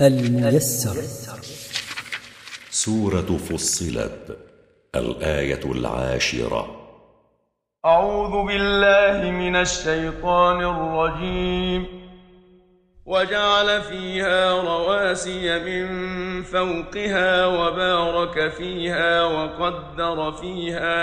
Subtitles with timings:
[0.00, 1.02] الميسر.
[2.70, 4.38] سورة فصلت
[4.94, 6.66] الآية العاشرة.
[7.86, 11.86] أعوذ بالله من الشيطان الرجيم.
[13.06, 20.98] وجعل فيها رواسي من فوقها وبارك فيها وقدر فيها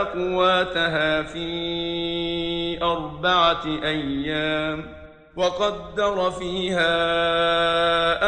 [0.00, 5.01] أقواتها في أربعة أيام.
[5.36, 6.92] وقدر فيها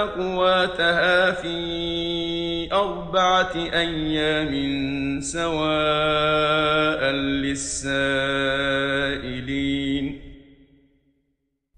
[0.02, 7.10] أقواتها في أربعة أيام سواء
[7.44, 8.64] للسائلين.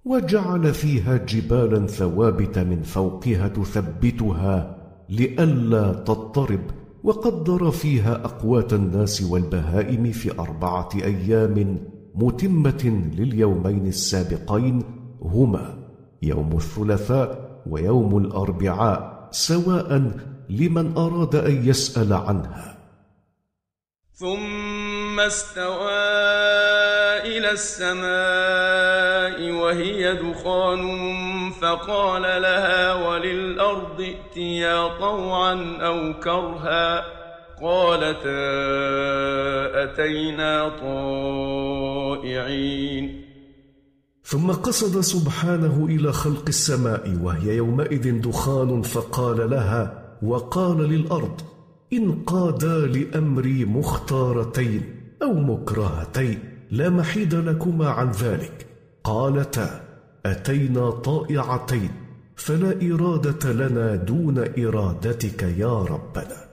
[0.05, 4.77] وجعل فيها جبالا ثوابت من فوقها تثبتها
[5.09, 6.61] لئلا تضطرب
[7.03, 11.77] وقدر فيها أقوات الناس والبهائم في أربعة أيام
[12.15, 14.83] متمة لليومين السابقين
[15.21, 15.77] هما
[16.23, 20.11] يوم الثلاثاء ويوم الأربعاء سواء
[20.49, 22.77] لمن أراد أن يسأل عنها.
[24.13, 25.91] ثم استوى
[27.21, 30.81] إلى السماء وهي دخان
[31.61, 37.05] فقال لها وللأرض ائتيا طوعا أو كرها.
[37.61, 38.47] قالتا
[39.83, 40.69] أتينا
[42.23, 43.26] طائعين.
[44.29, 51.41] ثم قصد سبحانه إلى خلق السماء وهي يومئذ دخان فقال لها وقال للأرض
[51.93, 54.81] إن قادا لأمري مختارتين
[55.21, 56.39] أو مكرهتين
[56.71, 58.67] لا محيد لكما عن ذلك.
[59.03, 59.81] قالتا
[60.25, 61.91] أتينا طائعتين
[62.35, 66.46] فلا إرادة لنا دون إرادتك يا ربنا.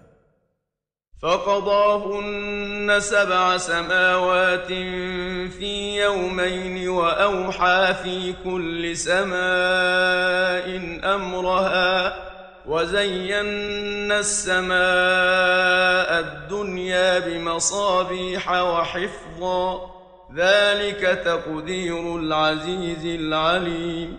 [1.25, 4.67] فقضاهن سبع سماوات
[5.59, 10.67] في يومين وأوحى في كل سماء
[11.15, 12.15] أمرها
[12.67, 14.75] وزينا السماء
[16.21, 19.81] الدنيا بمصابيح وحفظا
[20.37, 24.19] ذلك تقدير العزيز العليم.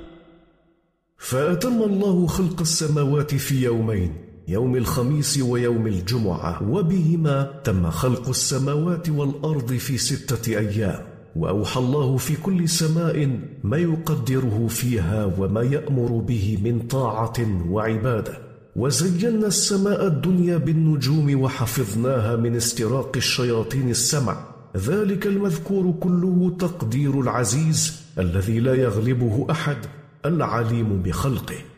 [1.17, 9.73] فأتم الله خلق السماوات في يومين يوم الخميس ويوم الجمعة وبهما تم خلق السماوات والأرض
[9.73, 10.99] في ستة أيام.
[11.35, 17.33] وأوحى الله في كل سماء ما يقدره فيها وما يأمر به من طاعة
[17.69, 18.37] وعبادة.
[18.75, 24.37] وزينا السماء الدنيا بالنجوم وحفظناها من استراق الشياطين السمع.
[24.77, 29.77] ذلك المذكور كله تقدير العزيز الذي لا يغلبه أحد
[30.25, 31.74] العليم بخلقه.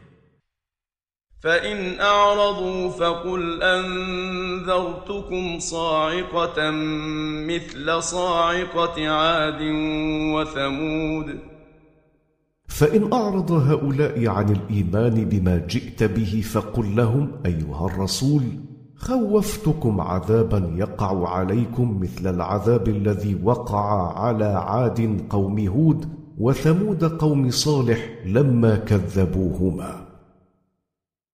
[1.44, 6.72] فإن أعرضوا فقل أنذرتكم صاعقة
[7.48, 9.62] مثل صاعقة عاد
[10.34, 11.40] وثمود.
[12.68, 18.42] فإن أعرض هؤلاء عن الإيمان بما جئت به فقل لهم أيها الرسول
[18.96, 28.10] خوفتكم عذابا يقع عليكم مثل العذاب الذي وقع على عاد قوم هود وثمود قوم صالح
[28.26, 30.07] لما كذبوهما.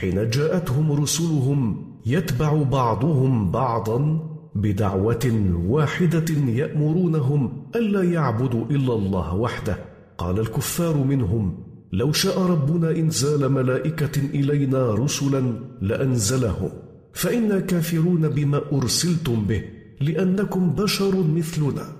[0.00, 3.98] حين جاءتهم رسلهم يتبع بعضهم بعضا
[4.54, 9.76] بدعوة واحدة يأمرونهم ألا يعبدوا إلا الله وحده.
[10.18, 11.54] قال الكفار منهم
[11.92, 16.70] لو شاء ربنا إنزال ملائكة إلينا رسلا لانزلهم
[17.12, 19.62] فإنا كافرون بما أرسلتم به
[20.00, 21.99] لأنكم بشر مثلنا.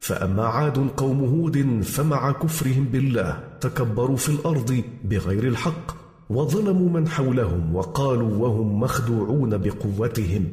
[0.00, 5.96] فأما عاد قوم هود فمع كفرهم بالله تكبروا في الأرض بغير الحق
[6.30, 10.44] وظلموا من حولهم وقالوا وهم مخدوعون بقوتهم.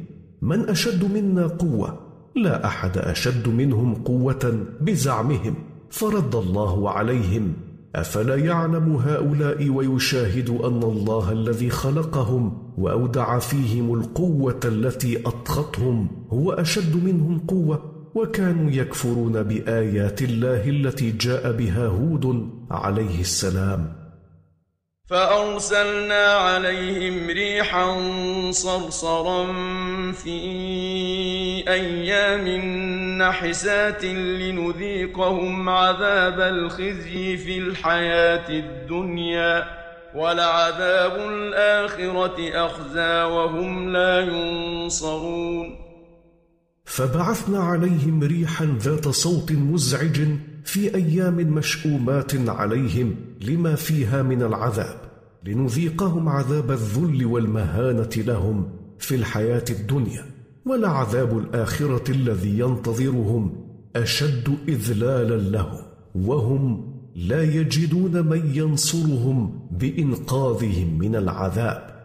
[0.42, 1.98] من أشد منا قوة؟
[2.36, 5.54] لا أحد أشد منهم قوة بزعمهم.
[5.90, 7.52] فرد الله عليهم.
[7.94, 17.04] أفلا يعلم هؤلاء ويشاهد أن الله الذي خلقهم وأودع فيهم القوة التي اطغتهم هو أشد
[17.04, 23.92] منهم قوة؟ وكانوا يكفرون بآيات الله التي جاء بها هود عليه السلام.
[25.10, 28.00] فأرسلنا عليهم ريحا
[28.50, 29.52] صرصرا
[30.12, 30.38] في
[31.68, 32.48] أيام
[33.22, 39.64] نحسات لنذيقهم عذاب الخزي في الحياة الدنيا
[40.14, 45.85] ولعذاب الآخرة أخزى وهم لا ينصرون.
[46.86, 50.20] فبعثنا عليهم ريحا ذات صوت مزعج
[50.64, 54.96] في أيام مشؤومات عليهم لما فيها من العذاب
[55.44, 58.68] لنذيقهم عذاب الذل والمهانة لهم
[58.98, 60.24] في الحياة الدنيا
[60.66, 63.52] ولعذاب الآخرة الذي ينتظرهم
[63.96, 65.82] أشد إذلالا لهم
[66.14, 71.95] وهم لا يجدون من ينصرهم بإنقاذهم من العذاب.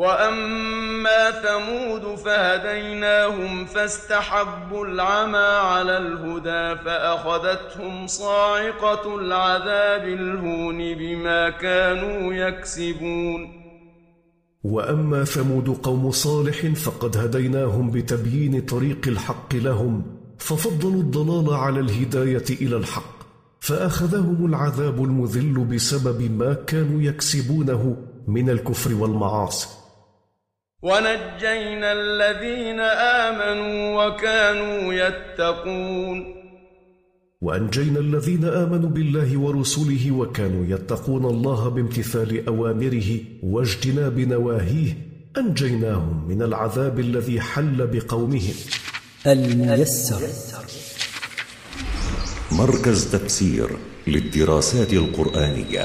[0.00, 13.48] واما ثمود فهديناهم فاستحبوا العمى على الهدى فاخذتهم صاعقه العذاب الهون بما كانوا يكسبون
[14.64, 20.02] واما ثمود قوم صالح فقد هديناهم بتبيين طريق الحق لهم
[20.38, 23.20] ففضلوا الضلال على الهدايه إلى الحق
[23.60, 27.96] فاخذهم العذاب المذل بسبب ما كانوا يكسبونه
[28.28, 29.79] من الكفر والمعاصي
[30.82, 36.18] ونجينا الذين آمنوا وكانوا يتقون.
[37.42, 43.10] وأنجينا الذين آمنوا بالله ورسله وكانوا يتقون الله بامتثال أوامره
[43.42, 44.96] واجتناب نواهيه
[45.38, 48.54] أنجيناهم من العذاب الذي حل بقومهم.
[49.26, 50.20] الميسر.
[52.52, 53.68] مركز تفسير
[54.06, 55.84] للدراسات القرآنية.